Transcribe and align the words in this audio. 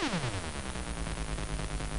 Bye. 0.00 0.20